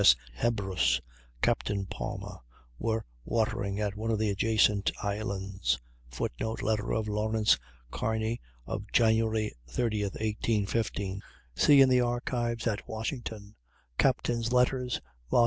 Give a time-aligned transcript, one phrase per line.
[0.01, 0.15] M.S.
[0.41, 0.99] Hebrus,
[1.43, 1.71] Capt.
[1.91, 2.39] Palmer,
[2.79, 5.79] were watering at one of the adjacent islands.
[6.09, 7.59] [Footnote: Letter of Lawrence
[7.91, 9.19] Kearney of Jan.
[9.67, 11.21] 30, 1815
[11.55, 13.53] (see in the Archives at Washington,
[13.99, 15.39] "Captains' Letters," vol.